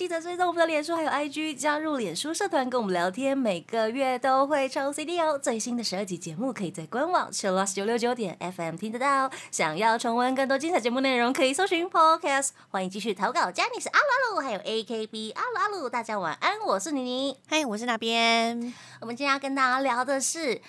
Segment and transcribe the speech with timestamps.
[0.00, 5.36] 记得追踪我们的脸书还有 IG，加入脸书社团跟我们聊天，每个月都会抽 CD 哦。
[5.36, 9.30] 最新的十二集节目可以在官网 Chillus 九六九点 FM 听得到。
[9.50, 12.52] 想要重温更多精彩节目内容，可以搜寻 Podcast。
[12.70, 17.36] 欢迎继续投稿，加你是阿鲁阿鲁，还有 AKB 阿鲁阿鲁，大家晚安，我是妮妮。
[17.46, 18.72] 嗨，我是那边。
[19.02, 20.62] 我们今天要跟大家聊的是。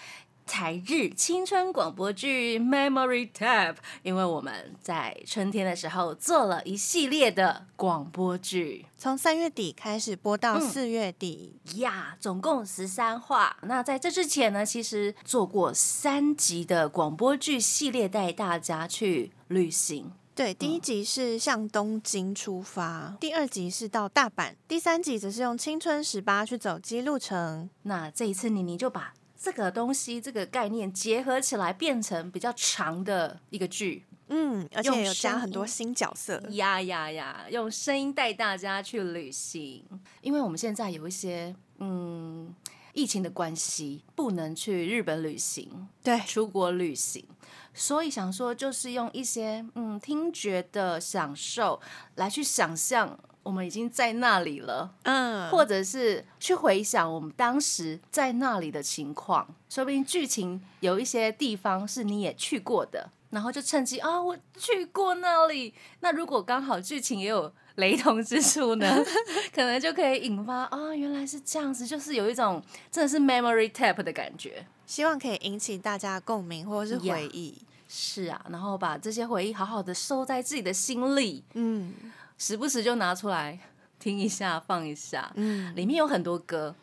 [0.52, 13.56] 台日青春广播剧 Memory Tap，因为我们在春天的时候做了一系列的广播剧，从三月底开始播到四月底呀，总共十三话。
[13.62, 20.12] 那在这之前呢，其实做过三集的广播剧系列，带大家去旅行。
[20.36, 27.70] 对，第一集是向东京出发，第二集是到大阪，第三集则是用青春十八去走基路程。
[27.84, 29.14] 那这一次妮妮就把。
[29.42, 39.84] 这个东西，这个概念结合起来，变成比较长的一个剧，嗯，而且有加很多新角色，呀呀呀，用声音带大家去旅行。
[40.22, 42.54] 因为我们现在有一些，嗯，
[42.94, 47.26] 疫情的关系，不能去日本旅行，对，出国旅行，
[47.74, 51.82] 所以想说，就是用一些，嗯，听觉的享受
[52.14, 53.20] 来去想象。
[53.44, 65.74] 我们已经在那里了，嗯，或者是去回想我们当时在那里的情况，说不定剧情有一些地方是你也去过的，然后就趁机啊，我去过那里。
[66.02, 69.04] 那如果刚好剧情也有雷同之处呢，
[69.54, 72.62] 可能就可以引发啊，原来是这样子，就是有一种
[72.92, 77.58] 真的是 memory tap 的感觉，希望可以引起大家共鸣或者是回忆。
[77.94, 81.94] 是啊，然后把这些回忆好好的收在自己的心里，嗯。
[82.42, 83.60] 时不时就拿出来
[84.00, 85.32] 听一下，放一下。
[85.36, 86.74] 嗯，里面有很多歌，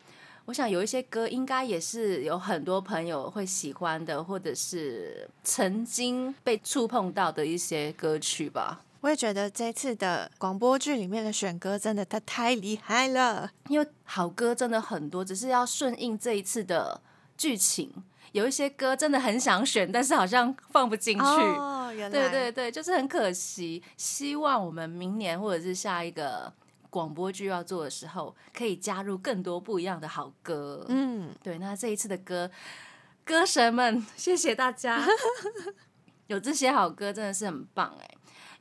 [0.45, 8.79] 我想有一些歌应该也是有很多朋友会喜欢的，或者是曾经被触碰到的一些歌曲吧。
[9.01, 17.01] 我也觉得这次的广播剧里面的选歌真的它太厉害了，因为好歌真的很多，只是要顺应这一次的
[17.37, 17.91] 剧情。
[18.31, 21.23] 有一些歌真的很想选，但是好像放不进去。
[21.89, 23.81] 哦，原来对对对，就是很可惜。
[23.97, 26.51] 希望我们明年或者是下一个
[26.89, 30.85] 广播剧要做的时候，可以加入更多不一样的好歌。
[30.89, 31.57] 嗯，对。
[31.57, 32.49] 那这一次的歌，
[33.25, 35.03] 歌神们，谢谢大家，
[36.27, 38.09] 有这些好歌真的是很棒哎。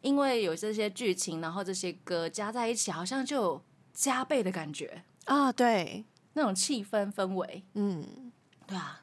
[0.00, 3.62] 因为有这些剧情，然后这些歌加在一起，好像就有
[3.92, 5.52] 加倍的感觉啊。
[5.52, 8.32] 对，那种气氛氛围，嗯，
[8.66, 9.02] 对啊。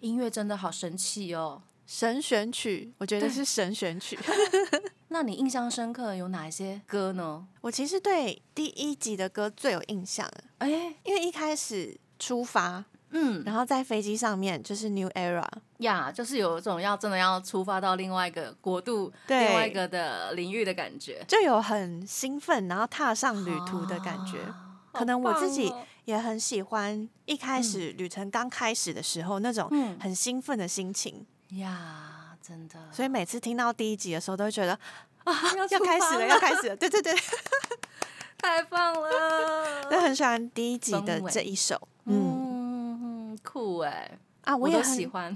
[0.00, 1.62] 音乐真的好神奇哦！
[1.86, 4.18] 神选曲，我觉得是神选曲。
[5.08, 7.46] 那你印象深刻有哪一些歌呢？
[7.60, 10.28] 我其实对第一集的歌最有印象。
[10.58, 10.68] 哎，
[11.04, 15.46] 因为一开始出发，嗯，然后在飞机上面就是 New Era
[15.78, 24.38] 呀，就是有一种要真的要出发到另外一个国度、另外一个的领域的感觉，就有很兴奋，然后踏上旅途的感觉。
[24.92, 25.72] 可能我自己
[26.06, 29.70] 也很喜欢一开始旅程刚开始的时候那种
[30.00, 32.74] 很兴奋的心情呀，真的。
[32.92, 34.78] 所以每次听到第一集的时候，都会觉得
[35.24, 35.32] 啊，
[35.70, 36.76] 要开始了，要开始了。
[36.76, 37.14] 对对对，
[38.38, 39.84] 太棒了！
[39.90, 45.34] 都很喜欢第一集的这一首，嗯，酷哎啊，我也喜欢。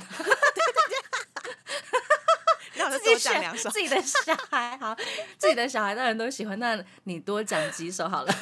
[2.90, 4.94] 自己讲两首，自己的小孩好，
[5.38, 6.58] 自己的小孩当然都喜欢。
[6.58, 8.34] 那你多讲几首好了。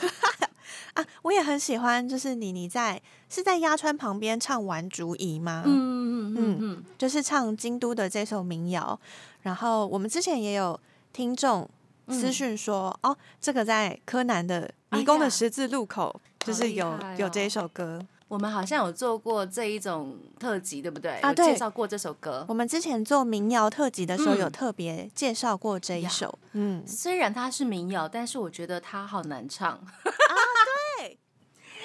[0.99, 3.01] 啊，我也很喜欢，就是你你在
[3.31, 5.63] 是在鸭川旁边唱《玩竹椅》吗？
[5.65, 8.99] 嗯嗯嗯嗯，就是唱京都的这首民谣。
[9.43, 10.79] 然后我们之前也有
[11.13, 11.69] 听众
[12.09, 18.05] 私讯说，哦，这个在柯南的迷宫的十字路口，就是有有这一首歌。
[18.27, 21.13] 我们好像有做过这一种特辑，对不对？
[21.21, 22.45] 啊，对，介绍过这首歌。
[22.47, 26.39] 我们之前做民谣特辑的时候，有特别介绍过这一首。
[26.53, 29.81] 嗯，虽然它是民谣，但是我觉得它好难唱。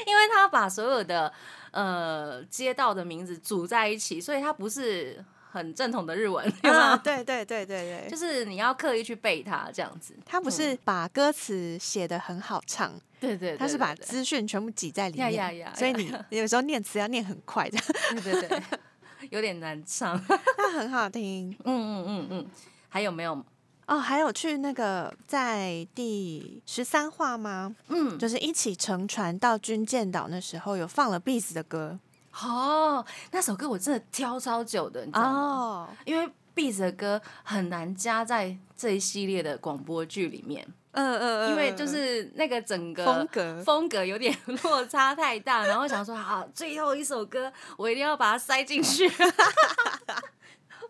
[0.05, 1.31] 因为他把所有的
[1.71, 5.23] 呃街道的名字组在一起，所以它不是。
[5.53, 10.15] 很正统的日文，啊，对对对对对，就是你要刻意去背它这样子。
[10.25, 17.77] 他不是把歌词写的很好唱，对对，他是把资讯全部挤在里面，所以你 有时候念词要念很快的，
[18.23, 18.63] 对对对，
[19.29, 20.19] 有点难唱，
[20.57, 21.55] 但很好听。
[21.65, 22.47] 嗯嗯嗯嗯，
[22.89, 23.45] 还有没有？
[23.85, 27.75] 哦，还有去那个在第十三话吗？
[27.89, 31.99] 嗯，就是一起乘船到军舰岛那时候有放了 b e a s 的歌。
[32.41, 35.89] 哦，那首歌我真的挑超久的，你知道吗？
[36.05, 40.65] 因为 B 子的歌很难加在这一系列的广播剧里面。
[40.91, 49.11] 嗯嗯，因为就是那个整个风格风格有点 落差太大，然后想说好，最后一首歌我一定要把它塞进去。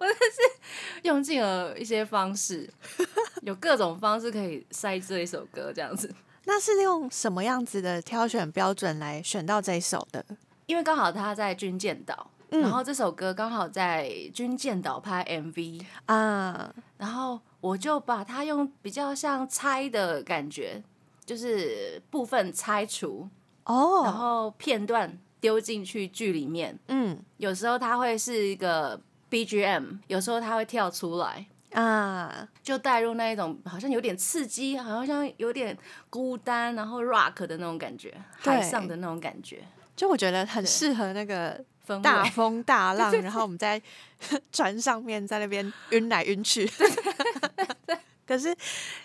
[0.04, 2.70] 我就是 用尽了一些方式，
[3.42, 6.14] 有各种方式可以塞这一首歌这样子。
[6.46, 10.26] 那是用什么样子的挑选标准来选到这一首的？
[10.66, 20.84] 因为刚好他在军舰岛，然后这首歌刚好在军舰岛拍 MV 啊，然后我就把它用比较像拆的感觉，
[21.26, 23.30] 就是部分拆除
[23.64, 26.78] 哦，然后片段丢进去剧里面。
[26.90, 29.00] 嗯，有时候它会是一个。
[29.34, 31.48] BGM 有时候它会跳出来。
[31.74, 35.76] 啊，就带入那一种好像有点刺激，好像有点
[36.08, 39.64] 孤单，然后 rock 的那种感觉，海上的那种感觉，
[39.96, 41.60] 就我觉得很适合那个
[42.04, 43.82] 大风大浪，然后我们在
[44.54, 46.72] 船上面在那边晕来晕去。
[48.28, 48.56] 可是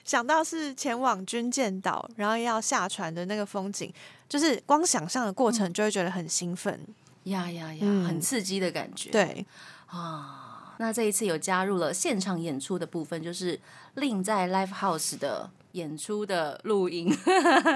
[0.04, 3.90] 想到是前往军舰岛，然后要下船的那个风景，
[4.28, 6.78] 就是光想象的过程就会觉得很兴奋，
[7.24, 9.46] 呀呀呀，很刺激的感觉，对。
[9.88, 13.58] 啊，那这一次有加入了现场演出的部分，就是
[13.94, 17.10] 另在 Live House 的演出的录音，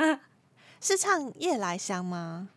[0.79, 2.49] 是唱夜来香吗？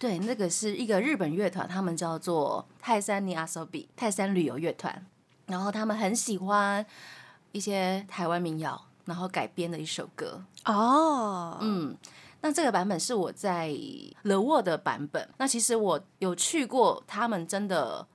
[0.00, 5.06] 对，那个是一个日本乐团，他们叫做泰山尼阿索比泰山旅游乐团，
[5.46, 6.84] 然后他们很喜欢
[7.52, 10.42] 一些台湾民谣，然后改编的一首歌。
[10.64, 11.96] 哦，嗯，
[12.40, 13.68] 那这个版本是我在
[14.22, 15.28] The World 的版本。
[15.38, 18.06] 那其实我有去过，他们真的。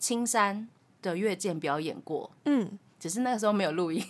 [0.00, 0.66] 青山
[1.02, 4.02] 的乐见表演过，嗯，只是那个时候没有录音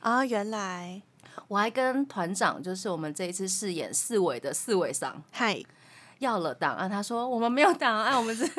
[0.00, 0.24] 啊。
[0.26, 1.00] 原来
[1.46, 5.62] 我还跟团长，就是我们这一次饰演四尾的四尾上，嗨，
[6.18, 6.88] 要了档案。
[6.90, 8.50] 他说我们没有档案，我们只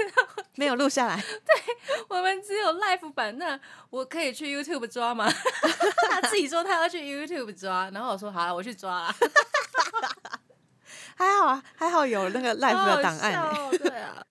[0.56, 1.16] 没有录下来。
[1.20, 3.36] 对，我们只有 live 版。
[3.40, 3.60] 那
[3.90, 5.28] 我可以去 YouTube 抓吗？
[6.12, 9.16] 他自己说他要去 YouTube 抓，然后我说好了，我去抓了。
[11.16, 13.70] 还好啊，还好有那个 live 的档案。
[13.78, 14.24] 对啊，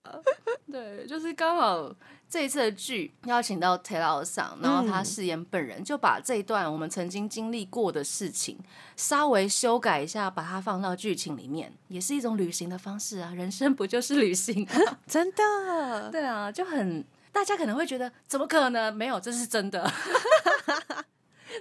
[0.71, 1.93] 对，就是刚好。
[2.31, 8.57] 这一次的剧邀请到 Taylor 上，然后他饰演本人，就把这一段我们曾经经历过的事情
[8.95, 13.33] 稍微修改一下，把它放到剧情里面，也是一种旅行的方式啊！
[13.35, 14.65] 人生不就是旅行？
[15.05, 18.95] 真的，对啊，就很大家可能会觉得怎么可能？
[18.95, 19.91] 没有，这是真的，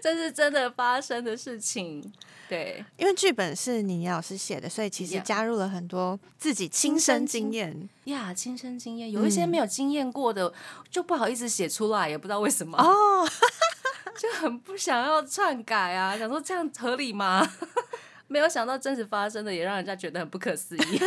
[0.03, 2.13] 这是真的发生的事情。
[2.49, 10.53] 对，因为剧本是你老师写的，所以其实加入了很多自己亲身经验呀，亲身经验有一些没有经验过的，
[10.91, 13.25] 就不好意思写出来，也不知道为什么哦，
[14.19, 17.49] 就很不想要篡改啊，想说这样合理吗？
[18.27, 21.01] 没有想到真实发生的，也让人家觉得很不可思议。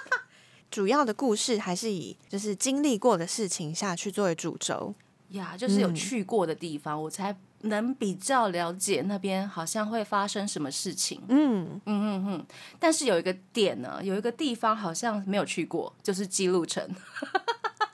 [0.70, 4.94] 主要的故事还是以就是经历过的事情下去作为主轴
[5.30, 7.34] 呀，就是有去过的地方，我才。
[7.62, 12.46] 能比较了解那边好像会发生什么事情，嗯嗯嗯嗯，
[12.78, 16.82] 但是有一个点呢，有一个地方好像没有去过，就是基路城。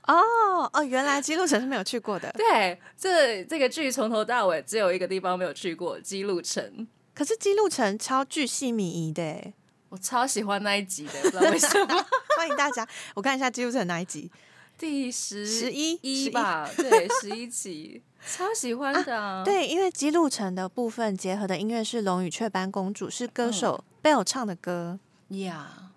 [0.06, 2.32] 哦哦，原来基路城是没有去过的。
[2.32, 6.88] 对，这这个剧从头到尾只有一个地方没有去过，基路城。
[7.14, 9.52] 可是基路城超巨细靡遗的，
[9.90, 12.06] 我超喜欢那一集的，不知道为什么。
[12.38, 14.30] 欢迎大家，我看一下基路城哪一集。
[14.78, 19.42] 第十十一一吧，对，十一集，超喜欢的。
[19.44, 25.90] 对，因为基路城的部分结合的音乐是《龙与雀斑公主》，是歌手 Bell 唱的歌呀，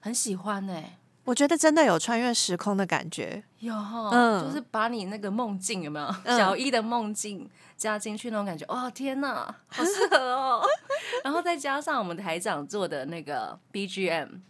[0.00, 0.82] 很喜欢呢。
[1.22, 10.66] 我觉得真的有穿越时空的感觉，有哈，嗯，就是把你那个梦境有没有小一的梦境加进去那种感觉，哦天哪，好适合哦。
[11.22, 14.40] 然后再加上我们台长做的那个 BGM，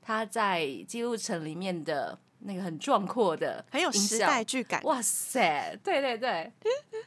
[0.00, 2.16] 他在记录城里面的。
[2.40, 4.82] 那个很壮阔的，很有时代剧感。
[4.84, 6.52] 哇塞，对对对，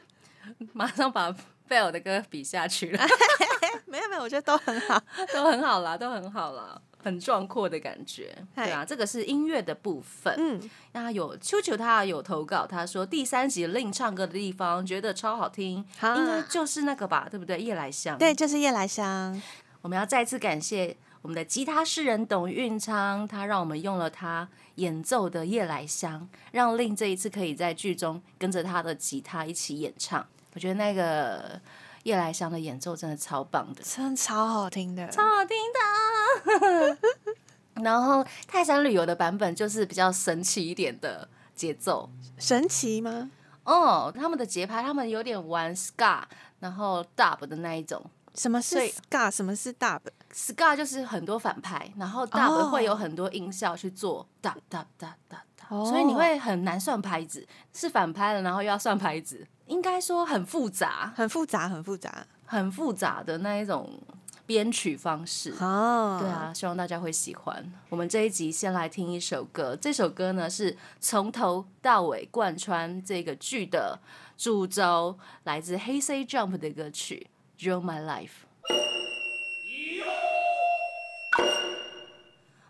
[0.72, 1.34] 马上把
[1.68, 3.02] 贝尔的歌比下去了。
[3.86, 5.00] 没有没有，我觉得都很好，
[5.32, 8.36] 都很好啦，都很好啦，很壮阔的感觉。
[8.54, 10.32] 对啊，这个是音乐的部分。
[10.38, 17.60] 嗯，那有秋秋他有投稿，他说第三集令唱歌的地方觉得超好听，应该就是那个吧，对不对？
[17.60, 18.16] 夜来香。
[18.18, 19.40] 对，就是夜来香。
[19.82, 24.48] 我们要再次感谢我们的吉他诗人董运昌，他让我们用了他。
[24.76, 30.26] 演奏的夜来香，让令这一次可以在剧中跟着他的吉他一起演唱。
[30.54, 31.60] 我觉得那个
[32.04, 36.98] 夜来香的演奏真的超棒的，真的超好听的，超好听的。
[37.82, 42.08] 然后泰山旅游的版本就是比较神奇一点的节奏，
[42.38, 43.30] 神奇吗？
[43.64, 46.22] 哦，他们的节拍，他们有点玩 ska，
[46.60, 48.02] 然后 dub 的那一种。
[48.34, 49.30] 什么是 ska？
[49.30, 49.74] 什么是
[50.32, 64.00] dub？ska 就是很多反派，然后 dub 会有很多音效去做 dub dub dub dub，所以你会很难算拍子，是反拍了，然后又要算拍子，应该说很复杂，很复杂，很复杂，很复杂的那一种
[64.46, 66.18] 编曲方式哦。
[66.20, 67.72] 对啊，希望大家会喜欢。
[67.88, 73.98] 我们这一集先来听一首歌，这首歌呢是从头到尾贯穿这个剧的
[74.36, 77.28] 主轴，来自黑 C Jump 的歌曲
[77.64, 78.28] 《You're My Life》。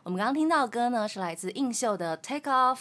[0.02, 2.76] 我们刚刚听到的歌呢，是来自映秀的《Take Off》。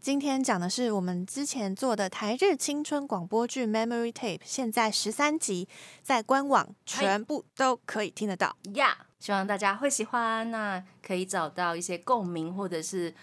[0.00, 5.68] 今天讲的是我们之前做的台日青春广播剧《Memory Tape》，现在十三集
[6.02, 9.06] 在官网全部都可以听得到呀。
[9.20, 13.14] 希望大家会喜欢，那可以找到一些共鸣，或者是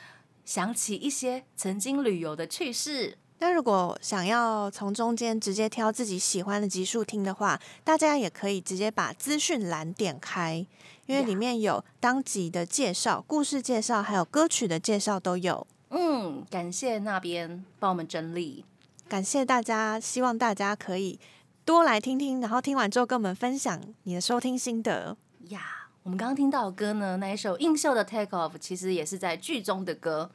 [0.45, 3.17] 想起一些曾经旅游的趣事。
[3.39, 10.65] 那如果想要从中间直接挑自己喜欢的集数听的话，大家也可以直接把资讯栏点开。
[11.05, 15.65] 因为里面有当集的介绍、故事介绍，还有歌曲的介绍都有。
[15.89, 18.63] 嗯，感谢那边帮我们整理，
[19.08, 21.19] 感谢大家，希望大家可以
[21.65, 25.17] 多来听听，然后听完之后跟我们分享你的收听心得
[25.48, 25.89] 呀。
[26.03, 30.29] 我们刚刚听到的歌呢，那一首映秀的《Take Off》其实也是在剧中的歌。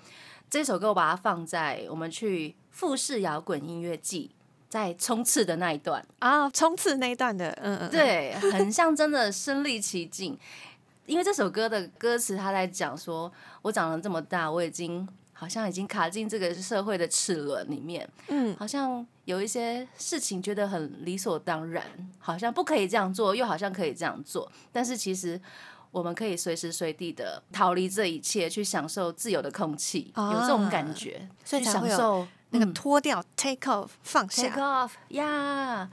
[0.51, 4.33] 这首歌我把它放在我们去富士摇滚音乐季
[4.69, 6.05] 在冲刺的那一段。
[6.19, 10.37] 啊，冲刺那一段的，嗯嗯，对，很像真的身临其境。
[11.07, 21.85] 因为这首歌的歌词，他在讲说，我长了这么大，我已经好像已经卡进这个社会的齿轮里面，嗯，好像有一些事情觉得很理所当然，
[22.19, 25.41] 好像不可以这样做，又好像可以这样做，但是其实
[25.91, 35.91] 我们可以随时随地的逃离这一切，去享受自由的空气，有这种感觉，所以享受那个脱掉，take off，放下，take off，呀，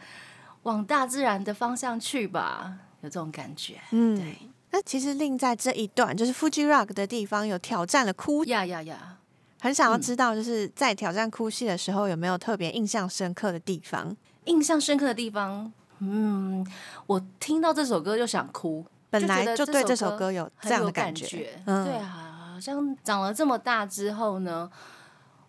[0.64, 4.38] 往大自然的方向去吧，有这种感觉，嗯，对。
[4.70, 8.46] 那其实另在这一段，就是 Fuji Rock 的地方有挑战了哭。
[8.46, 9.18] 呀呀呀，
[9.60, 14.16] 很想要知道，就是在挑战哭戏的时候有没有特别印象深刻的地方？
[14.46, 16.66] 印象深刻的地方，嗯，
[17.06, 24.72] 我听到这首歌就想哭，本来就对这首歌有这样的感觉，对啊，好像长了这么大之后呢，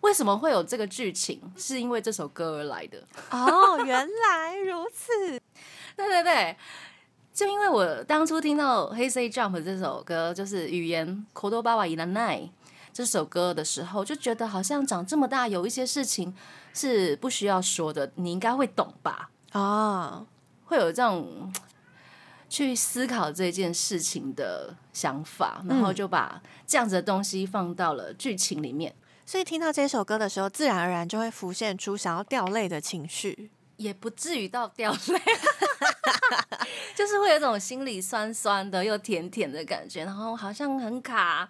[0.03, 1.41] 为什么会有这个剧情？
[1.57, 5.39] 是因为这首歌而来的 哦，原来如此，
[5.95, 6.55] 对对对。
[7.33, 12.37] 就因为我当初听到《黑 C Jump》这首歌，就是语言《口多巴瓦伊拉奈》
[12.93, 16.35] 这首歌的时候，就觉得好像长这么大，有一些事情
[16.75, 19.31] 是不需要说的，你应该会懂吧？
[19.53, 20.23] 啊，
[20.65, 21.51] 会有这种
[22.47, 28.93] 去思考这件事情的想法，然后就把这样子的东西放到了剧情里面。
[29.25, 35.21] 所以听到这首歌的时候，自然而然就会浮现出想要掉泪的情绪，也不至于到掉泪。
[36.95, 41.49] 就是会有一种心里酸酸的又甜甜的感觉，然后好像很卡，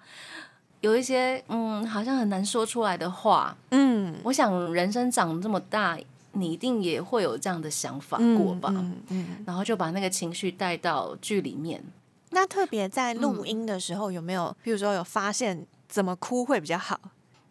[0.81, 3.55] 有一些嗯，好像很难说出来的话。
[3.71, 5.97] 嗯，我想人生长这么大，
[6.31, 8.69] 你一定也会有这样的想法过吧？
[9.09, 11.83] 嗯，然后就把那个情绪带到剧里面。
[12.29, 16.99] 那特别在录音的时候，有没有，比如说有发现怎么哭会比较好？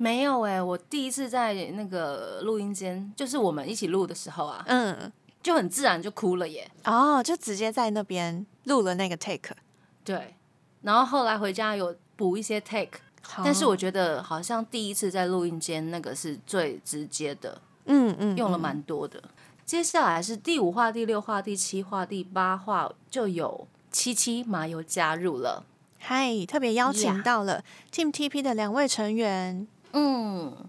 [0.02, 5.12] 没有哎，我第一次在那个录音间，就是我们一起录的时候啊，嗯。
[5.40, 6.70] 就很自然就哭了耶！
[6.84, 9.56] 哦，就直接在那边录了那个 take，
[10.04, 10.36] 对。
[10.82, 13.00] 然后后来回家有补一些 take，
[13.38, 19.20] 但是我觉得好像第一次在录音间那个是最直接的，嗯嗯，用了蛮多的。
[19.66, 25.64] 接下来是第五话、第六话、第七话、第八话，就有七七麻油加入了。
[25.98, 30.68] 嗨，特别邀请到了 Team TP 的两位成员，嗯。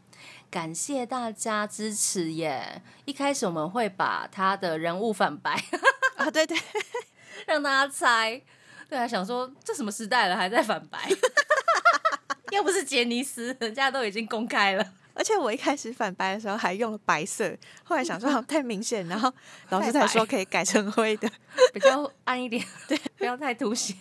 [0.49, 2.83] 感谢大家支持耶！
[3.05, 5.59] 一开始我们会把他的人物反白
[6.15, 6.55] 啊，对对，
[7.47, 8.39] 让大家猜。
[8.87, 11.09] 对啊，想说这什么时代了还在反白，
[12.53, 14.93] 又不是杰尼斯，人家都已经公开了。
[15.13, 19.31] 而且我一开始反白的时候还用了白色，后来想说好太明显，然后
[19.69, 21.29] 老师才说可以改成灰的，
[21.73, 23.95] 比较暗一点，对，不要太凸显。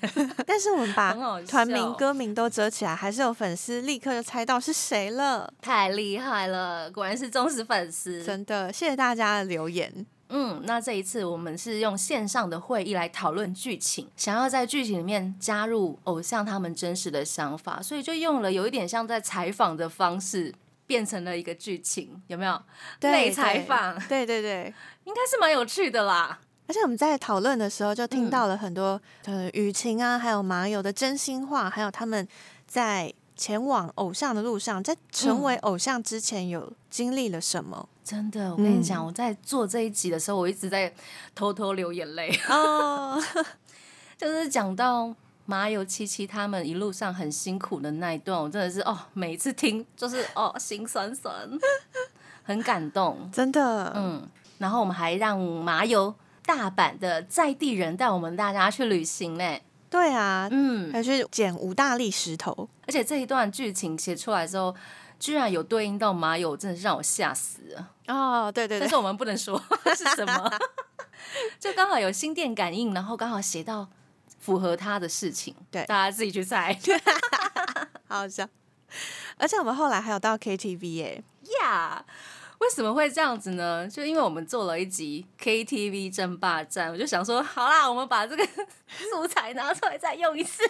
[0.47, 1.15] 但是我们 把
[1.47, 10.07] 团名、歌名都遮起来，还是有粉丝立刻就猜到是谁了，太厉害了，果然是忠实粉丝，真的谢谢大家的留言。
[10.35, 20.55] 嗯，那这一次我们是用线上的会议来讨论剧情，想要在剧情里面加入偶像他们真实的想法，所以就用了有一点像在采访的方式。
[20.87, 22.61] 变成了一个剧情，有没有？
[23.01, 24.73] 内采访，对对对，
[25.05, 26.39] 应该是蛮有趣的啦。
[26.69, 32.27] 而且我们在讨论的时候，就听到了很多呃雨晴啊，还有麻友的真心话，还有他们
[32.67, 37.89] 在前往偶像的路上，在成为偶像之前有经历了什么。
[38.05, 40.93] 真的，我跟你讲，我在做这一集的时候，我一直在
[41.35, 43.23] 偷偷流眼泪哦，
[44.17, 45.15] 就是讲到。
[45.45, 51.35] 马有七七他们一路上很辛苦的那一段，我真的是哦，每一次听就是哦心酸酸，
[52.45, 53.93] 很感动， 真的。
[53.97, 56.15] 嗯，然后我们还让麻油
[56.47, 59.63] 大阪的在地人带我们大家去旅行嘞。
[59.91, 64.75] 对啊，嗯，还去捡五大粒石头，而且这一段剧情写出来之后，
[65.21, 67.89] 居然有对应到麻友，真的是让我吓死了。
[68.07, 69.63] 哦，对对，但是我们不能说
[69.95, 70.51] 是什么，
[71.61, 73.87] 就刚好有心电感应，然后刚好写到
[74.43, 76.79] 符合他的事情，对，大家自己去猜，
[78.07, 78.47] 好笑。
[79.39, 81.25] 而且我们后来还有到 KTV 耶
[81.63, 82.05] 呀。
[82.59, 83.89] 为什么会这样子呢？
[83.89, 88.47] 就因为我们做了一集 KTV 争霸战，我就想说，好啦，我们把这个
[89.11, 90.63] 素材拿出来再用一次。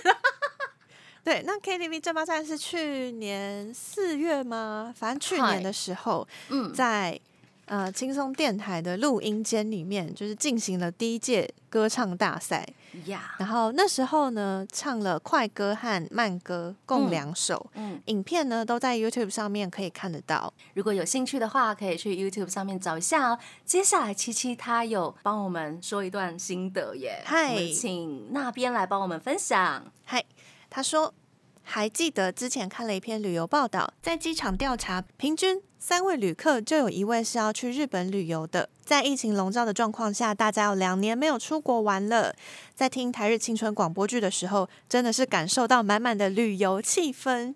[1.24, 4.94] 对，那 KTV 争霸战是去年四月吗？
[4.96, 7.20] 反正去年的时候，嗯，在。
[7.66, 12.68] 呃，轻松电台的录音间里面，就是进行了第一届歌唱大赛
[13.06, 13.34] 呀。
[13.38, 17.70] 然后那时候呢，唱了快歌和慢歌共两首。
[17.74, 20.52] 嗯，影片呢都在 YouTube 上面可以看得到。
[20.74, 23.38] 如果有兴趣的话，可以去 YouTube 上面找一下哦。
[23.64, 27.22] 接下来，七七他有帮我们说一段心得耶。
[27.24, 29.90] 嗨，请那边来帮我们分享。
[30.04, 30.22] 嗨，
[30.68, 31.14] 他说。
[31.62, 38.68] 还记得之前看了一篇旅游报道，在机场调查，平均三位旅客就有一位是要去日本旅游的。
[38.84, 42.34] 在疫情笼罩的状况下，大家有两年没有出国玩了。
[42.74, 47.54] 在听台日青春广播剧的时候，真的是感受到满满的旅游气氛，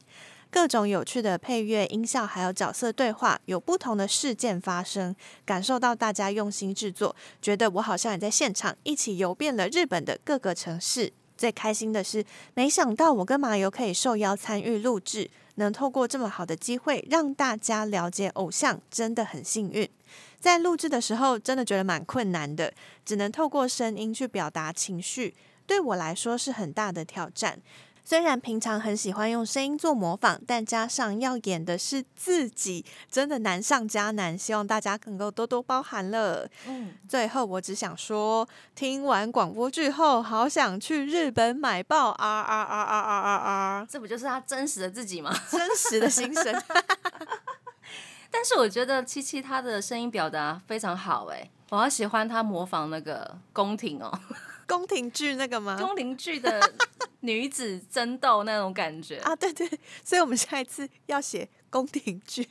[0.50, 11.12] 各种有趣的配乐、音效，还有角色对话，有不同的事件发生，感受到大家用心制作，觉得我好像也在现场，一起游遍了日本的各个城市。
[11.36, 12.24] 最开心的是，
[12.54, 19.88] 没想到我跟麻油可以受邀参与录制，能透过这么好的机会让大家了解偶像，真的很幸运。
[20.38, 22.72] 在录制的时候，真的觉得蛮困难的，
[23.04, 25.34] 只能透过声音去表达情绪，
[25.66, 27.60] 对我来说是很大的挑战。
[28.08, 34.38] 虽然平常很喜欢用声音做模仿，但加上要演的是自己，真的难上加难。
[34.38, 36.48] 希望大家能够多多包涵了。
[36.68, 43.86] 嗯，最后我只想说，听完广播剧后，好想去日本买爆啊啊啊啊啊啊啊！
[43.90, 45.36] 这不就是他真实的自己吗？
[45.50, 46.62] 真实的心声。
[48.30, 54.16] 但是我觉得七七他的声音表达非常好，哎，我好喜欢他模仿那个宫廷哦。
[54.68, 55.78] 宫廷剧那个吗？
[55.80, 56.60] 宫廷剧的
[57.20, 59.68] 女子争斗那种感觉啊，对对，
[60.04, 62.48] 所以我们下一次要写宫廷剧，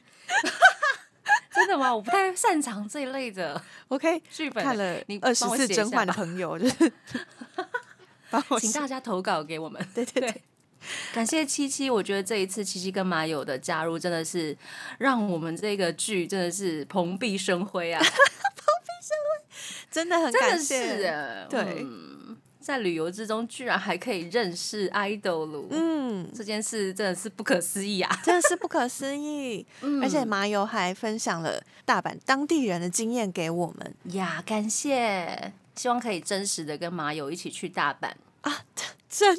[1.54, 1.93] 真的吗？
[1.93, 3.62] 我不太擅长这一类的。
[3.89, 6.93] OK，剧本看了你二十四甄嬛的朋友，就是
[8.60, 9.86] 请大家投稿给我们。
[9.93, 10.41] 对对对，
[11.13, 14.58] 感谢七七，我觉得这一次七七跟马友的加入，真的是
[14.99, 18.01] 让我们这个剧真的是蓬荜生辉啊。
[19.91, 21.86] 真的很感谢，对，
[22.60, 29.65] 在旅游之中居然还可以认识 idol，嗯，这件事真的是不可思议啊， 真的是不可思议。
[30.02, 33.96] 而且麻友还分享了大阪当地人的经验给我们。
[34.15, 38.12] 呀，感谢，希望可以真实的跟麻友一起去大阪。
[38.41, 38.65] 啊，
[39.10, 39.38] 真。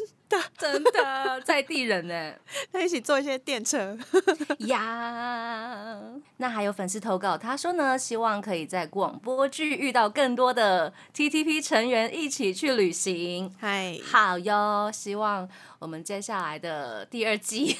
[0.58, 2.32] 真的在地人呢，
[2.72, 3.96] 他一起坐一些电车
[4.66, 5.98] 呀。
[6.38, 13.54] 那还有粉丝投稿，他说呢，希望可以在广播剧遇到更多的 TTP 成员一起去旅行。
[13.58, 17.76] 嗨，好哟，希望我们接下来的第二季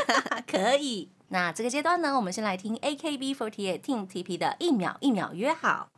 [0.50, 1.10] 可以。
[1.28, 5.88] 那这个阶段呢，我们先来听 AKB48 Team TP 的一秒一秒约好。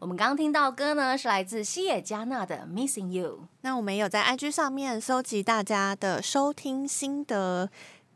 [0.00, 3.40] 我们刚刚听到歌呢，是来自西野加纳的《Missing You》。
[3.60, 7.68] 那我们有在 IG 上面搜集大家的收听心得，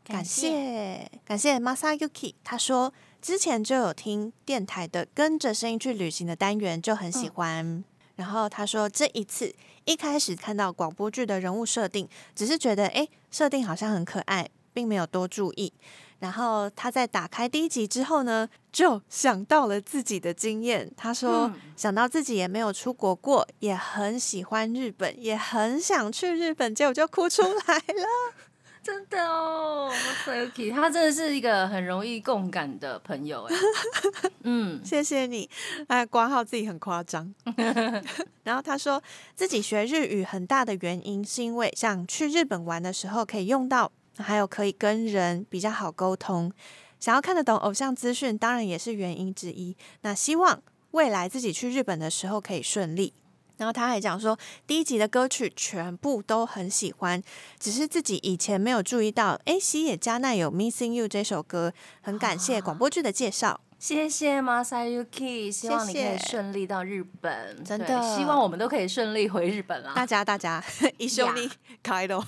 [0.03, 7.83] 感谢感谢 Masayuki，他说之前就有听电台的跟着声音去旅行的单元，就很喜欢。
[8.15, 15.71] 然后他说这一次一开始看到广播剧的人物设定，只是觉得哎，设定好像很可爱，并没有多注意。
[16.19, 20.89] 然后他在打开第一集之后呢，就想到了自己的经验。
[20.95, 28.07] 他说想到自己也没有出国过，也很喜欢日本，也很想去日本，结果就哭出来了。
[28.81, 33.55] 真的哦 s k 他真的是一个很容易共感的朋友哎。
[34.43, 35.49] 嗯，谢谢你。
[35.87, 37.33] 哎，挂号自己很夸张。
[38.43, 39.01] 然后他说
[39.35, 43.91] 自己学日语很大的原因是因为想去日本玩的时候可以用到。
[44.17, 46.51] 还有可以跟人比较好沟通，
[46.99, 49.75] 想要看得懂偶像资讯，当然也是原因之一。
[50.01, 53.13] 那希望未来自己去日本的时候可以顺利。
[53.57, 57.23] 然后他还讲说，第一集的歌曲全部都很喜欢，
[57.57, 59.39] 只是自己以前没有注意到。
[59.45, 63.61] 哎，西野加奈有《Missing You》这首歌，很感谢广播剧的介绍。
[63.79, 67.63] 谢谢 Masayuki，希望你可以顺利到日本。
[67.63, 69.93] 真的，希望我们都可以顺利回日本啦。
[69.95, 70.61] 大家，大家
[70.97, 71.49] 一兄弟
[71.81, 72.21] 开喽。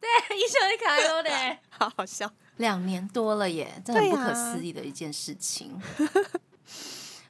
[0.00, 1.30] 对， 一生一卡多的，
[1.70, 2.30] 好好笑。
[2.56, 5.80] 两年多了耶，这很不可思议的一件事情。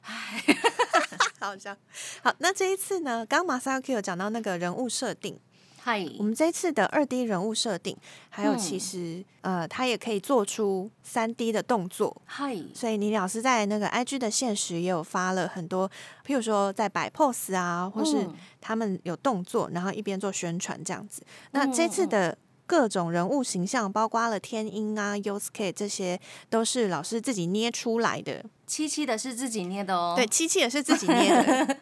[0.01, 0.43] 唉，
[1.39, 1.75] 好笑。
[2.23, 3.25] 好，那这一次呢？
[3.25, 5.39] 刚刚马赛克有讲到那个人物设定。
[5.81, 7.95] 嗨，我们这一次的二 D 人物设定，
[8.29, 12.21] 还有其实呃，它也可以做出三 D 的动作。
[12.25, 15.87] 嗨，所以倪老师在那个 IG 的现实也有发了很多，
[16.25, 18.27] 譬如说在摆 pose 啊，或是
[18.59, 21.21] 他们有动作，然后一边做宣传这样子。
[21.51, 22.37] 那这次的
[22.69, 28.45] 各种人物形象，包括了天音啊、Usk 这些，都是老师自己捏出来的。
[28.67, 31.77] 七七的是自己捏的哦，对，七七也是自己捏的。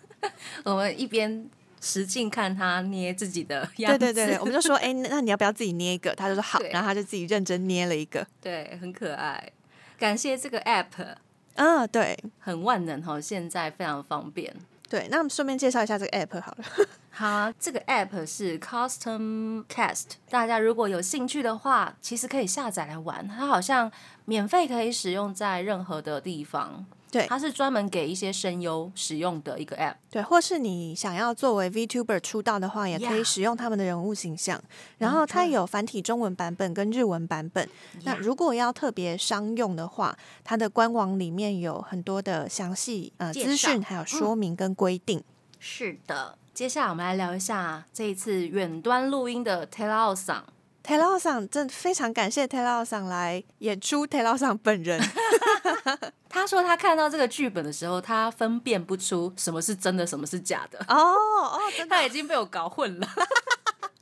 [0.64, 1.50] 我们一边。
[1.84, 6.14] 使劲看他捏自己的样子，对对对，我们就说，哎，那你要不要自己捏一个？
[6.14, 9.50] 他就说好，然后他就自己认真捏了一个，对，很可爱。
[9.98, 11.16] 感谢这个 app，
[11.54, 14.54] 嗯，对，很万能哈，现在非常方便。
[14.92, 16.64] 对，那我们顺便介绍一下这个 app 好了。
[17.08, 23.26] 好，这个 app 是 Custom Cast，大家如果有兴趣的话，其实可以下载来玩。
[23.26, 23.90] 它好像
[24.26, 26.84] 免费可以使用在任何的地方。
[27.12, 29.96] 对，它是专门给一些声优使用的一个 App。
[30.10, 34.58] 对，或是你想要作为 VTuber 出道的话，也可以使用他们的人物形象。
[34.96, 37.68] 然后它有繁体中文版本跟日文版本。
[38.04, 45.22] 那如果要特别商用的话，它的官网里面有很多的详细呃资讯，还有说明跟规定。
[45.60, 49.66] 是的，接下来我们来聊一下这一次远端录音的。
[49.66, 52.48] Taylor 桑真非常感谢
[52.84, 54.06] 桑来演出
[54.38, 54.98] 桑本人。
[56.42, 60.78] 他说他看到这个剧本的时候，他分辨不出什么是真的，什么是假的。
[60.88, 63.08] 哦哦， 他已经被我搞混了。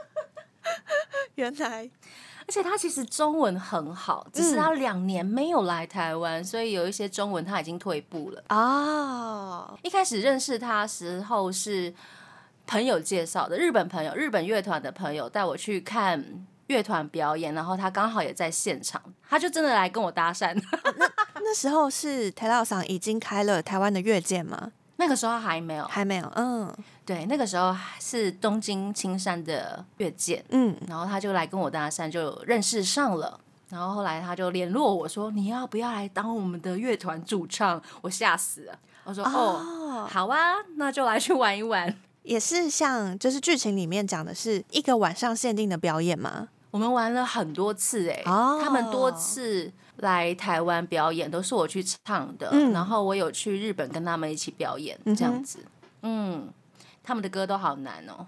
[1.37, 1.91] 原来，
[2.47, 8.43] 而且他其实中文很好，只是他两年没有来台湾，所以有一些中文他已经退步了。
[8.49, 11.95] 哦，一开始认识他时候是
[12.67, 16.47] 朋友介绍的，日本朋友，日本乐团的朋友带我去看。
[16.71, 20.55] 乐团表演，然后他刚好也在现场，他就真的来跟我搭讪。
[20.97, 24.71] 那那时候是台老上已经开了台湾的乐见吗？
[24.97, 26.33] 那个时候还没有，还没有。
[26.37, 26.73] 嗯，
[27.05, 30.45] 对，那个时候是东京青山的乐见。
[30.51, 33.41] 嗯，然后他就来跟我搭讪，就认识上了。
[33.69, 38.79] 然后后来他就联络我说：“你要不要来当我们的乐团主唱？”我吓死了。
[39.03, 46.49] 我说：“哦，好啊，那就来去玩一玩。”也是像就是剧情里面讲的是一个晚上限定的表演吗？
[46.71, 55.65] 我们玩了很多次哎，他们多次来台湾表演都是我去唱的，然后我有去日本跟他们一起表演这样子。
[56.03, 56.49] 嗯，
[57.03, 58.27] 他们的歌都好难哦。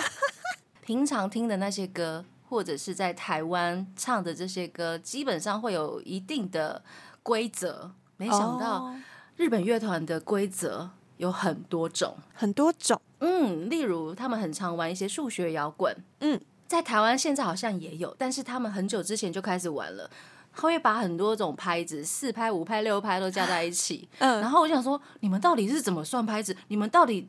[0.82, 6.82] 平常听的那些歌，或者是在台湾唱的这些歌，基本上会有一定的
[7.22, 7.90] 规则。
[8.16, 8.94] 没想到
[9.36, 12.98] 日本乐团的规则有很多种，很多种。
[13.18, 15.94] 嗯，例如他们很常玩一些数学摇滚。
[16.20, 16.40] 嗯。
[16.66, 20.10] 在台湾现在好像也有，但是他们很久之前就开始玩了。
[20.58, 24.08] 他会把很多种拍子，四拍、五拍、六拍都加在一起。
[24.18, 26.56] 嗯，然后我想说，你们到底是怎么算拍子？
[26.68, 27.28] 你们到底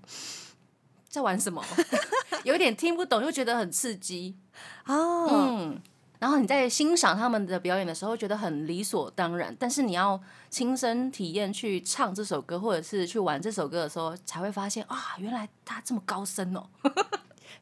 [1.09, 1.61] 在玩什么？
[2.45, 4.37] 有点听不懂，又觉得很刺激。
[4.85, 5.81] 哦，嗯。
[6.19, 9.55] 然后你在欣赏他们的表演的时候，觉得很理所当然。
[9.59, 10.19] 但是你要
[10.49, 16.63] 亲身体验去唱这首歌，或者是去玩这首歌的时候，才会发现啊，原来他这么高深哦。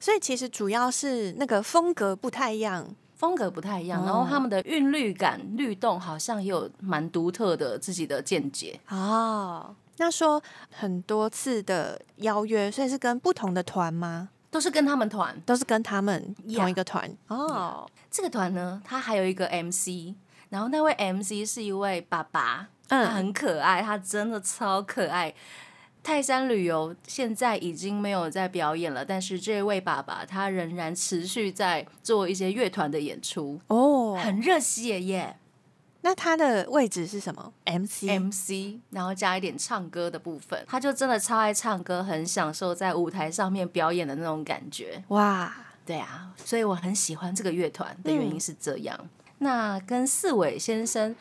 [0.05, 9.75] 所以其实主要是那个风格不太一样，风格不太一样，然后他们的韵律感、律动好像也有蛮独特的自己的见解哦。
[9.97, 10.39] 那说
[10.69, 14.29] 很多次的邀约，所以是跟不同的团吗？
[14.51, 17.89] 都是跟他们团，都是跟他们同一个团哦。
[18.11, 20.13] 这个团呢，他还有一个 MC，
[20.49, 25.33] 然后那位 MC 是一位爸爸，嗯，很可爱，他真的超可爱。
[26.05, 35.35] 泰山旅游现在已经没有在表演了，但是这位爸爸他仍然持续在做一些乐团的演出哦，很热血耶。
[36.01, 45.03] 那他的位置是什么？MC，MC，然后加一点唱歌的部分，他就真的超爱唱歌，很享受在舞台上面表演的那种感觉。
[45.07, 45.51] 哇，
[45.83, 49.09] 对啊，所以我很喜欢这个乐团的原因是这样。
[49.39, 51.15] 那跟四伟先生。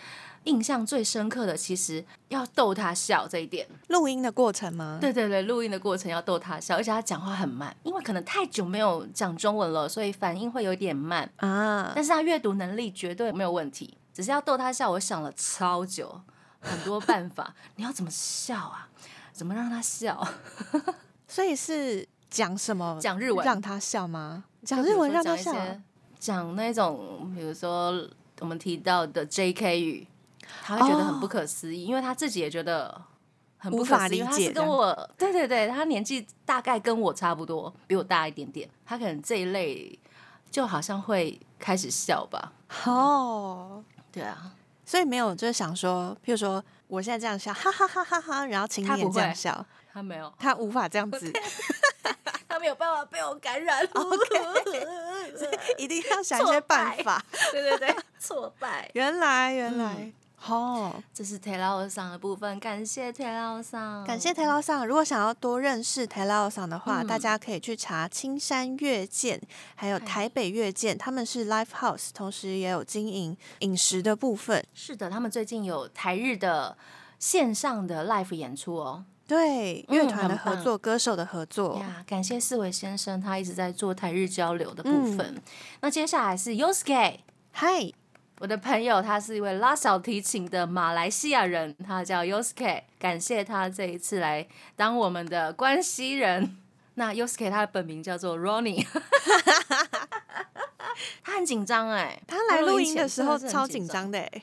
[0.45, 3.67] 印象最深刻的，其实要逗他笑这一点。
[3.89, 4.99] 录音的过程吗？
[5.01, 11.93] 对对对，录音的过程要逗他笑，而且他讲话很慢，因为可能太久没有讲中文了，所以反应会有点慢啊。
[11.95, 14.91] 但是他阅读能力绝对没有问题，只是要逗他笑。
[14.91, 16.21] 我想了超久，
[16.61, 17.55] 很多办法。
[17.77, 18.89] 你要怎么笑啊？
[19.33, 20.27] 怎么让他笑？
[21.27, 22.99] 所以是讲什么？
[23.01, 24.45] 讲日文让他笑吗？
[24.63, 25.55] 讲日文让他笑？
[26.19, 28.07] 讲那种，比如说
[28.41, 29.81] 我们提到的 J.K.
[29.81, 30.07] 语。
[30.63, 33.01] 他会觉得很不可思议，因为他自己也觉得
[33.59, 34.25] 很无法理解。
[34.25, 38.69] 他是跟我，对对对，他年纪大概跟我差不多，比我大一点点。
[38.85, 39.99] 他可能这一类
[40.51, 42.53] 就好像会开始笑吧。
[42.85, 44.53] 哦，对啊，
[44.85, 51.33] 所以没有就是想说，譬如说我现在这样笑，哈哈哈哈哈，然后请你也这样笑，他没有，他无法这样子，
[52.49, 53.83] 他没有办法被我感染。
[53.95, 54.87] OK，
[55.79, 57.25] 一定要想一些办法。
[57.53, 58.91] 对对对，挫败。
[58.95, 60.13] 原来原来。
[60.47, 64.87] 哦，这是台老上的部分，感谢台老上，感谢台老上。
[64.87, 69.41] 如果想要多认识台老上的话，大家可以去查青山月见，
[69.75, 74.63] 还有台北月见，他们是 live house，同时也有经营饮食的部分。
[74.75, 76.77] 是的，他们最近有台日的
[77.19, 79.05] 线上的 live 演出哦。
[79.27, 82.05] 对，乐团的合作，歌手的合作呀。
[82.07, 85.41] 感谢四位先生，他一直在做台日交流的部分。
[85.81, 87.21] 那接下来是 Yosuke，
[87.51, 87.93] 嗨。
[88.41, 96.57] 我的朋友，他是一位拉小提琴的马来西亚人，他叫 Yosuke，感谢他这一次来当我们的关系人。
[96.97, 98.87] 那 Yosuke 他的本名叫做 Ronnie，
[101.25, 104.43] 他很紧张哎，他来录音的时候超紧张的哎，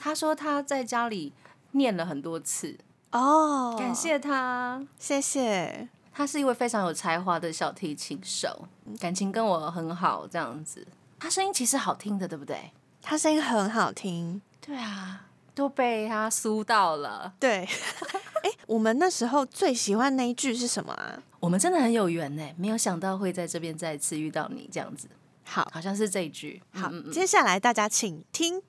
[0.00, 1.32] 他说他在家里
[1.72, 2.78] 念了很多次。
[3.12, 8.66] 哦，感谢他，谢谢，他是一位非常有才华的小提琴手，
[8.98, 10.86] 感情跟我很好，这样子，
[11.20, 12.72] 他声音其实好听的，对不对？
[13.08, 17.32] 他声音很好听，对啊，都被他酥到了。
[17.38, 17.64] 对，
[18.42, 21.22] 哎，我们那时候最喜欢那一句是什么啊？
[21.38, 25.08] 我们真的很有缘呢，没有想到会在这边再次遇到你这样子。
[25.44, 26.60] 好，好像是这一句。
[26.72, 28.60] 好，接下来大家请听。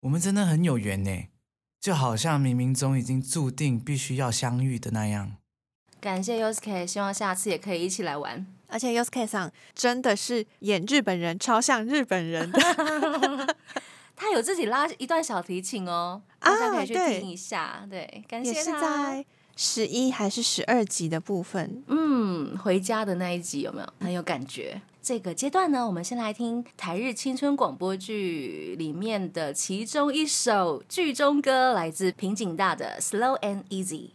[0.00, 1.28] 我们真的很有缘呢，
[1.78, 5.36] 就好像冥冥中已经注定必须要相遇的那样。
[6.00, 8.44] 感谢 Yosuke，希望下次也可以一起来玩。
[8.70, 12.60] 而且 Yosuke 上真的是演日本人，超像日本人的。
[14.16, 17.86] 他有自己拉一段小提琴哦，大家可以去听一下。
[17.88, 19.24] 对，感谢是在
[19.56, 21.82] 十一还是十二集的部分？
[21.86, 24.82] 嗯，回家的那一集有没有很有感觉？
[25.02, 34.10] 这个阶段呢，我们先来听台日青春广播剧里面的其中一首剧中歌，来自平井大的《Slow and Easy》。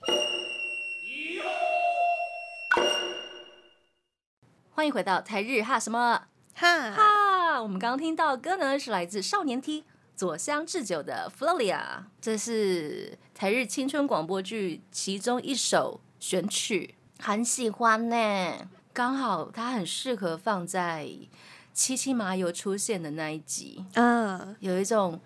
[4.76, 6.22] 欢迎回到台日哈什么
[6.54, 7.64] 哈哈！
[7.64, 9.86] 我们刚刚听到歌呢，是来自少年 T
[10.18, 11.78] 左香智久的《Floria》，
[12.20, 18.70] 这是台日青春广播剧其中一首选曲，很喜欢呢。
[18.92, 21.08] 刚好它很适合放在
[21.74, 25.18] 七七麻油出现的那一集，嗯，有一种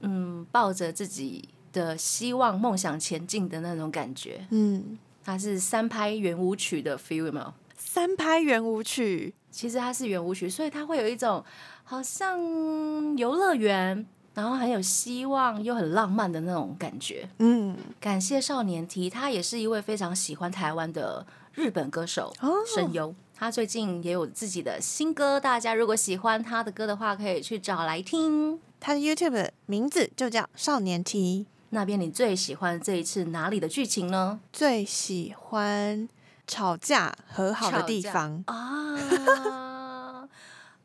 [0.00, 7.54] 嗯抱着自己的希望梦想前进的那种感觉，嗯，它是三拍圆舞曲的 feel 吗？
[7.84, 11.44] 三拍圆舞曲，其实它是圆舞曲，所以它会有一种
[11.82, 12.38] 好像
[13.18, 17.28] 游乐园，然后很有希望又很浪漫的那种感觉。
[17.38, 22.32] 嗯，感谢少年 T，他也是一位非常喜欢台湾的日本歌手，
[22.74, 23.14] 声优。
[23.34, 28.58] 他最近也有自己的新歌，大家如果喜欢他的歌的话，可以去找来听。
[28.80, 31.46] 他的 YouTube 名字就叫少年 T。
[31.70, 34.40] 那边你最喜欢这一次哪里的剧情呢？
[34.52, 36.08] 最喜欢。
[36.46, 40.28] 吵架和好的地方啊，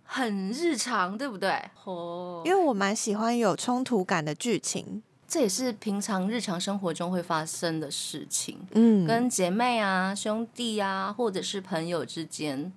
[0.04, 1.70] 很日常，对不对？
[1.84, 8.66] 哦，因为我蛮喜欢有冲突感的剧情，这也是平常日常生活中会发生的事情。
[8.72, 12.72] 嗯，跟姐妹啊、兄弟啊，或者是朋友之间，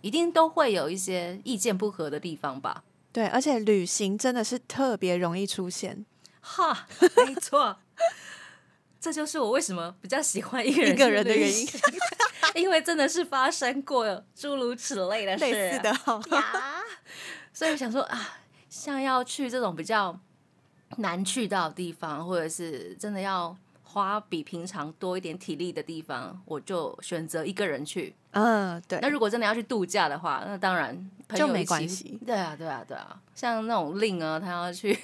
[0.00, 2.82] 一定都会有一些意见不合的地方吧？
[3.12, 6.04] 对，而且旅行真的是特别容易出现。
[6.40, 6.86] 哈，
[7.26, 7.76] 没错。
[9.02, 11.68] 这就是我为什么比较喜欢一个人一个人的原因，
[12.54, 16.82] 因为真的是发生过诸如此类的事的呀，
[17.52, 18.38] 所以想说啊，
[18.68, 20.16] 像要去这种比较
[20.98, 23.56] 难去到的地方，或者是真的要
[23.92, 28.14] 花比平常多一点体力的地方，我就选择一个人去。
[28.30, 28.98] 嗯，对。
[29.02, 32.18] 那如果真的要去度假的话，那当然就没关系。
[32.26, 33.20] 对啊，对啊，对啊。
[33.34, 34.98] 像那种令啊，他要去。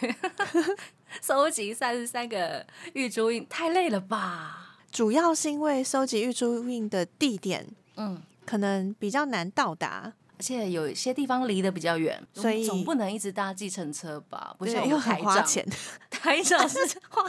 [1.22, 4.76] 收集三十三个玉珠印太累了吧？
[4.90, 14.54] 主要是因为收集玉珠印的地点，嗯，可能比较难到达，而且有一些地方离得比较远，所以总不能一直搭计程车吧？
[14.56, 15.66] 不像又很花钱，
[16.08, 16.78] 台长是
[17.10, 17.22] 花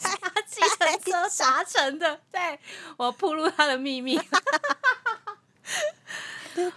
[0.00, 2.20] 搭计程车达成的。
[2.32, 2.58] 对
[2.96, 4.18] 我铺露他的秘密。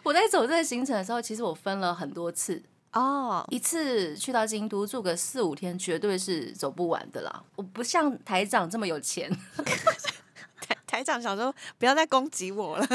[0.03, 2.61] 我在走这个行程的时候，其实我分了很多次。
[2.91, 7.43] 哦，一次去到京都住个四五天，绝对是走不完的啦。
[7.55, 9.31] 我不像台长这么有钱，
[10.59, 12.85] 台台长想说不要再攻击我了。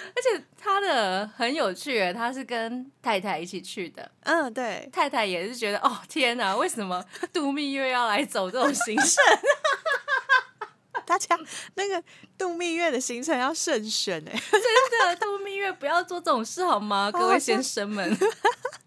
[0.14, 4.10] 而且他的很有趣，他是跟太太一起去的。
[4.20, 9.08] 嗯，对，太太也是觉得哦天哪，为什么 度蜜月要来走这种行程？
[11.06, 11.38] 大家
[11.74, 12.02] 那个
[12.36, 17.10] 度蜜月的行程要慎选哎，真的度蜜月不要做这种事好吗？
[17.10, 18.14] 各位先生们，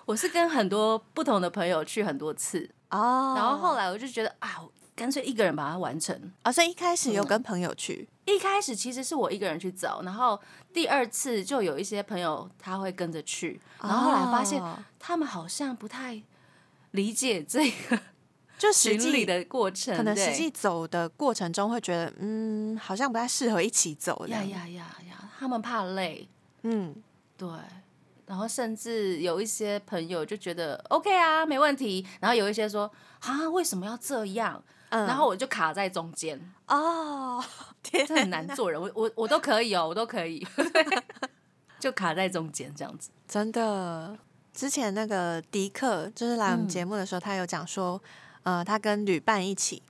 [0.05, 4.61] 我是跟很多不同的朋友去很多次哦，然后后来我就觉得啊，
[5.01, 6.51] 干脆一个人把它完成啊。
[6.51, 10.39] 所以一开始有跟朋友去，一开始其实是我一个人去走，然后
[10.71, 14.61] 第二次就有一些朋友他会跟着去，然后后来发现
[14.99, 16.21] 他们好像不太
[16.91, 17.99] 理解这个。
[18.59, 24.27] 就实际的过程，可能实际走的过程中会觉得，嗯，好像不太适合一起走。
[24.27, 25.31] 呀呀呀呀！
[25.39, 26.29] 他们怕累，
[26.61, 26.93] 嗯，
[27.35, 27.49] 对。
[28.27, 32.05] 然后甚至有一些朋友就觉得 OK 啊，没问题。
[32.19, 32.89] 然后有一些说
[33.21, 34.63] 啊，为什么要这样？
[34.99, 36.39] 然后我就卡在中间。
[36.67, 37.43] 哦，
[37.81, 38.81] 天，很难做人。
[38.81, 40.45] 我我我都可以哦，我都可以，
[41.79, 43.09] 就卡在中间这样子。
[43.27, 44.17] 真的，
[44.53, 48.01] 之前那个迪克就是来我们节目的时候，他有讲说。
[48.43, 49.83] 呃，他跟旅伴一起，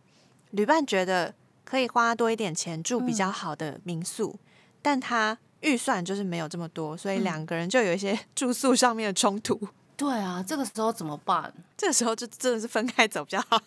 [0.50, 1.34] 旅伴觉得
[1.64, 4.38] 可以花多一点钱住比较好的民宿，
[4.82, 9.58] 但他预算就是没有这么多，所以两个人就有一些 住宿上面的冲突。
[9.96, 11.54] 对啊，这个时候怎么办？
[11.78, 13.58] 这个时候就真的是分开走比较好。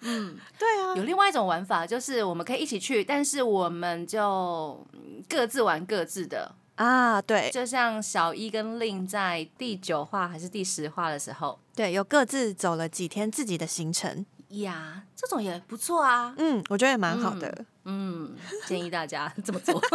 [0.00, 0.94] 嗯， 对啊。
[0.96, 4.86] 有另外一种玩法，就是我们可以一起去，但是我们就
[5.28, 6.54] 各自玩各自的。
[6.76, 16.34] 啊，对，就像小一跟令在第九话还是第十话的时候，对，有各自走了几天自己的行程呀，这种也不错啊。
[16.38, 17.64] 嗯，我觉得也蛮好的。
[17.84, 19.82] 嗯，建议大家 这么做。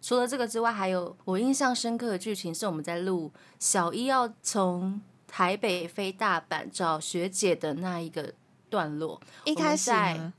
[0.00, 5.00] 除了这个之外，还有我印象深刻的剧情是我们在录小一要从
[5.36, 8.32] 台北飞大阪找学姐的那一个。
[8.68, 9.92] 段落一开始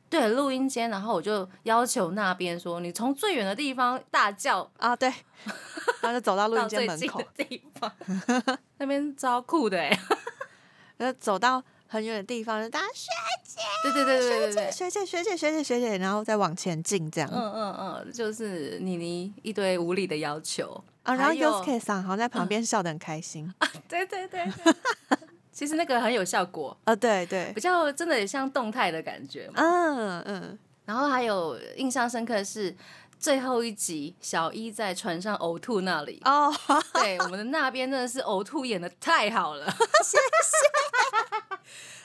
[0.10, 5.08] 对录音间，然后我就要求那边说：“你从最远的地方大叫啊！”对，
[6.04, 7.90] 然后就走到录音间门口地方，
[8.80, 9.98] 那边超酷的哎！
[10.98, 13.08] 然后走到很远的地方，就大家学
[13.46, 17.30] 姐，对对对对对，学姐学姐学姐学姐，然后再往前进这样。
[17.34, 23.68] 嗯嗯嗯，就是妮妮一堆无理的要求啊，然后 Yosuke 桑好像在旁边笑得很开心啊！
[23.88, 24.46] 对对对。
[25.52, 29.50] 其实那个很有效果啊，对对，比较真的像动态的感觉。
[29.56, 32.76] 嗯嗯，然后还有印象深刻的是
[33.18, 36.54] 最后一集小一在船上呕吐那里哦，
[36.94, 39.66] 对，我们的那边真的是呕吐演的太好了，
[40.04, 41.58] 谢谢。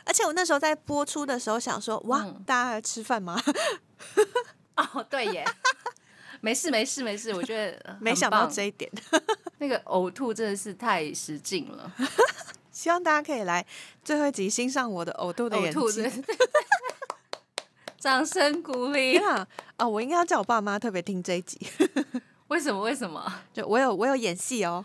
[0.07, 3.39] 而且我那时候在播出的时候想说，哇，大家来吃饭吗？
[4.77, 5.45] 哦，对耶，
[6.43, 8.91] 没事没事没事，我觉得 没想到这一点，
[9.59, 11.91] 那个呕吐真的是太使劲了。
[12.73, 13.65] 希望大家可以来
[14.03, 16.25] 最后一集欣赏我的呕吐的演技，
[17.97, 19.47] 掌声鼓励啊！
[19.79, 21.65] 哦，我应该要叫我爸妈特别听这一集，
[22.49, 22.81] 为什么？
[22.81, 23.33] 为什么？
[23.53, 24.85] 就我有我有演戏哦，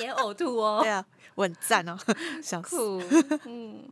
[0.00, 1.04] 演呕吐哦，对啊，
[1.36, 1.96] 我很赞哦，
[2.42, 3.00] 想哭。
[3.44, 3.84] 嗯，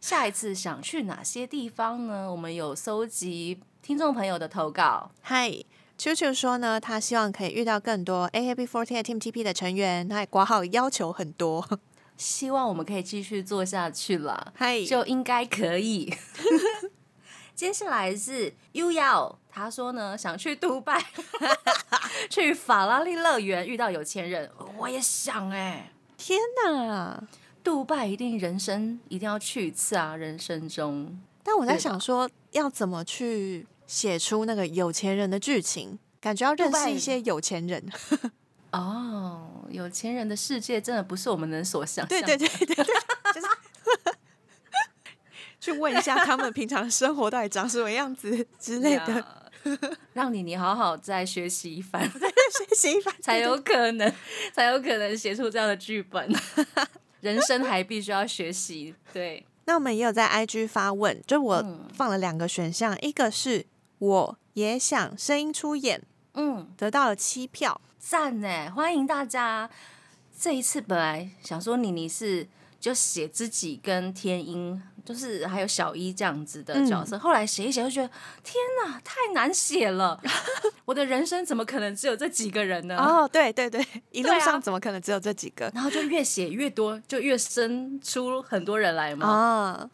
[0.00, 2.28] 下一次想去哪些地方呢？
[2.28, 5.08] 我们有搜集听众朋友的投稿。
[5.20, 5.52] 嗨，
[6.00, 11.62] 秋秋说呢，他希望可以遇到更多 AKB48 Team TP 的成员，他也挂号要求很多。
[12.16, 14.54] 希望我们可以继续做下去了，
[14.88, 16.10] 就应该可以。
[17.54, 21.04] 接下来是 U 要他说呢，想去杜拜，
[22.30, 24.50] 去法拉利乐园遇到有钱人。
[24.78, 27.22] 我也想哎，天哪，
[27.62, 31.20] 杜拜一定人生一定要去一次啊，人生中。
[31.42, 35.98] 但我在想说，要怎么去写出那个有钱人的剧情？
[36.20, 37.84] 感觉要认识一些有钱人。
[38.70, 42.08] 哦，有钱人的世界真的不是我们能所想象。
[42.08, 42.84] 对对对对对，
[43.34, 43.48] 就是
[45.58, 49.48] 去问一下他们平常生活到底长什么样子之类的，
[50.12, 54.12] 让你你好好再学习一番，再学习一番，才有可能
[54.54, 56.32] 才有可能写出这样的剧本。
[57.20, 58.94] 人生还必须要学习。
[59.12, 63.66] 对，那我们也有在 IG 发问，就我放了两个选项，一个是
[64.00, 67.78] 我也想声音出演，嗯，得到了七票。
[67.98, 69.68] 赞呢，欢迎大家！
[70.38, 72.48] 这一次本来想说妮妮是
[72.80, 78.08] 就写自己跟天音，就是还有小一这样子的角色，后来写一写就觉得
[78.42, 80.18] 天哪，太难写了！
[80.86, 82.96] 我的人生怎么可能只有这几个人呢？
[82.96, 85.70] 哦，对对对，一路上怎么可能只有这几个？
[85.74, 89.28] 然后就越写越多，就越生出很多人来嘛。
[89.28, 89.90] 啊。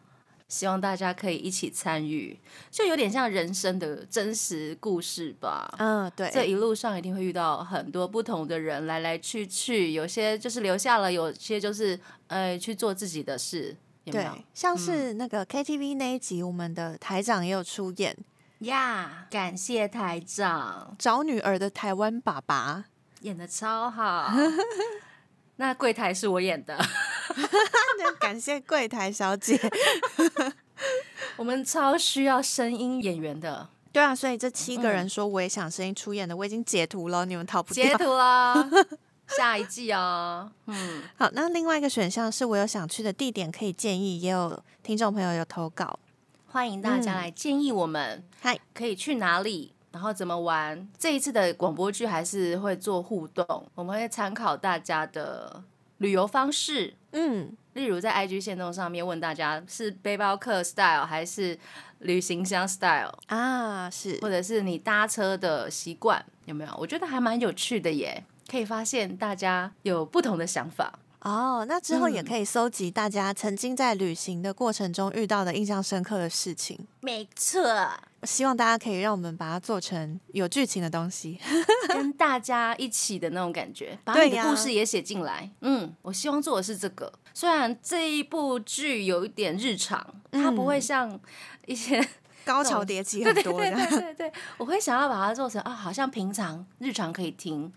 [0.47, 2.39] 希望大家可以一起参与，
[2.71, 5.73] 就有点像人生的真实故事吧。
[5.77, 13.75] 嗯，对，这一路上一定会遇到很多不同的人，来来去去，有些就是留下了，有些就是呃去做自己的事。
[14.05, 18.15] 对，像是那个 KTV 那一集，我们的台长也有出演
[18.59, 19.27] 呀。
[19.29, 22.85] 感谢台长找女儿的台湾爸爸，
[23.19, 24.31] 演的超好。
[25.57, 26.79] 那柜台是我演的。
[28.19, 29.59] 感谢柜台小姐，
[31.37, 33.69] 我们超需要声音演员的。
[33.91, 37.83] 对啊，所以这七个人说我也想声音出演的，我已经截图了，你们逃不掉。
[37.83, 38.69] 截图了，
[39.37, 40.51] 下一季哦。
[40.65, 45.99] 嗯，好，那另外一个选项是我有想去的地点可以建议，也有听众朋友有投稿，
[46.47, 50.87] 欢迎大家来建议我们，嗨，可以去哪里，然后怎么玩。
[50.99, 55.63] 这一次的广播剧还是会做互动，我们会参考大家的
[55.97, 61.57] 旅游方式，嗯，例如在 IG 线动上面问大家是背包客 style 还是
[61.99, 66.75] 旅行箱 style 啊，是，或者是你搭车的习惯有没有？
[66.77, 68.23] 我觉得还蛮有趣的耶。
[68.49, 70.97] 可以发现大家有不同的想法
[71.27, 76.79] 哦，那之后也可以搜集大家曾经在旅行的过程中遇到的印象深刻的事情。
[77.01, 77.61] 没错，
[78.23, 81.37] 希望大家可以让我们把它做成有剧情的东西，
[81.89, 85.51] 跟大家一起的那种感觉，把你的故事也写进来。
[85.59, 87.11] 嗯，我希望做的是这个。
[87.33, 90.01] 虽然这一部剧有一点日常，
[90.31, 91.19] 它不会像
[91.65, 92.01] 一些
[92.47, 97.71] 高潮迭起很多的，对对对，我会想要把它做成啊，好像平常日常可以听。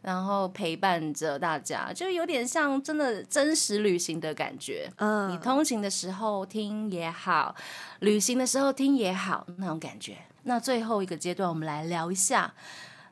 [0.00, 4.92] 然后陪伴着大家，就有点像真的真实旅行的感觉。
[4.96, 7.54] 嗯，你通勤的时候听也好，
[8.00, 10.18] 旅行的时候听也好，那种感觉。
[10.42, 12.52] 那最后一个阶段，我们来聊一下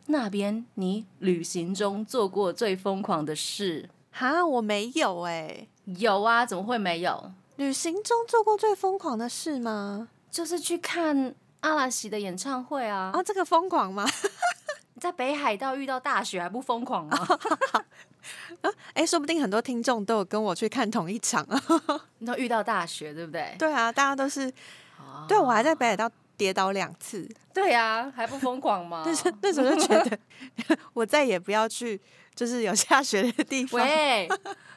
[0.09, 3.89] 那边你旅行中做过最疯狂的事。
[4.11, 7.33] 哈，我没有哎，有啊，怎么会没有？
[7.57, 10.09] 旅行中做过最疯狂的事吗？
[10.33, 13.11] 就是去看阿拉西的演唱会啊！
[13.13, 14.05] 啊，这个疯狂吗？
[14.99, 17.19] 在北海道遇到大雪还不疯狂吗？
[18.95, 21.63] 哎，说不定很多听众都有跟我去看同一场啊。
[22.19, 23.55] 你都遇到大雪，对不对？
[23.59, 24.51] 对啊，大家都是。
[25.29, 27.29] 对，我还在北海道跌倒两次。
[27.53, 29.03] 对啊，还不疯狂吗？
[29.05, 30.19] 但是那时候就觉得，
[30.95, 32.01] 我再也不要去，
[32.35, 33.79] 就是有下雪的地方。
[33.85, 34.27] 喂，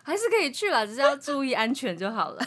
[0.03, 2.45] 还是可以去了，只是要注意安全就好了。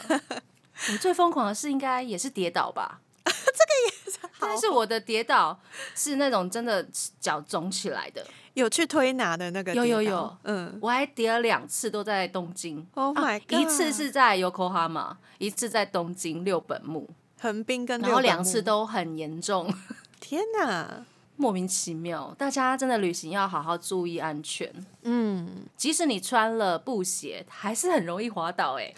[0.91, 3.01] 我最疯狂的是应该也是跌倒吧。
[3.25, 5.59] 这个也是， 但是我的跌倒
[5.93, 6.85] 是那种真的
[7.19, 12.87] 脚肿起来的，有去推拿的那个，有有有，嗯，我还跌了两次，都在东京。
[12.95, 13.59] Oh my god！
[13.59, 17.07] 一次是在 Yokohama，一次在东京六本木
[17.39, 19.71] 横滨跟，然后两次都很严重。
[20.19, 21.05] 天哪，
[21.35, 22.33] 莫名其妙！
[22.37, 24.73] 大家真的旅行要好好注意安全。
[25.03, 28.79] 嗯，即使你穿了布鞋，还是很容易滑倒。
[28.79, 28.93] 哎，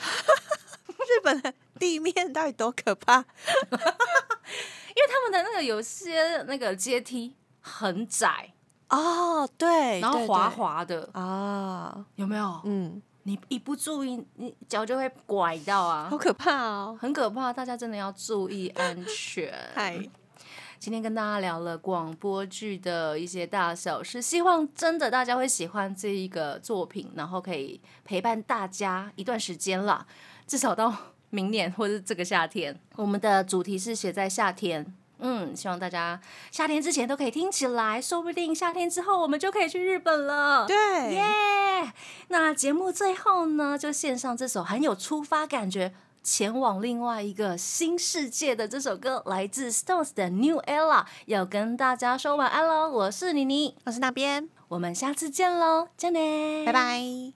[0.88, 1.53] 日本人。
[1.82, 3.17] 地面到底多可怕？
[4.93, 8.53] 因为他们的那个有些那个阶梯很窄
[8.89, 12.61] 哦，对，然后滑滑的啊，有没有？
[12.65, 19.51] 嗯，你一不注意，你脚就会拐到啊，好可怕哦，很可怕，大家真的要注意 安全。
[19.73, 19.97] 嗨，
[20.77, 30.05] 今天跟大家聊了广播剧的一些大小事，希望真的大家会喜欢这一个作品，然后可以陪伴大家一段时间了，
[30.45, 30.93] 至少到。
[31.32, 34.93] 明年或者这个夏天，我们的主题是写在夏天。
[35.23, 36.19] 嗯，希望大家
[36.49, 40.65] 夏天之前都可以听起来，说不定夏天之后我们就可以去日本了。
[40.65, 41.93] 对，耶！
[42.29, 52.89] 那节目最后呢，就献上这首很有出发感觉、前往另外一个新世界的这首歌，来自 Stones 的 New Era，要跟大家说晚安喽。
[52.89, 57.29] 我是妮妮，我是那边，我们下次见喽，再见，拜拜。